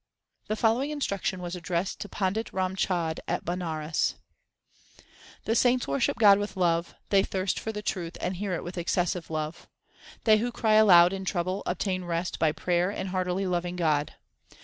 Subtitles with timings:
[0.47, 4.15] The following instruction was addressed to Pandit Ram Chand at Banaras:
[5.45, 8.79] The saints worship God with love; they thirst for the truth, and hear it with
[8.79, 9.69] excessive love.
[10.23, 14.15] They who cry aloud in trouble obtain rest by prayer and heartily loving God.